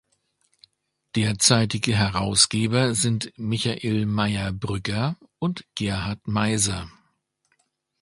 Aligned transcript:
Derzeitige 1.13 1.95
Herausgeber 1.95 2.95
sind 2.95 3.31
Michael 3.37 4.07
Meier-Brügger 4.07 5.15
und 5.37 5.63
Gerhard 5.75 6.27
Meiser. 6.27 6.89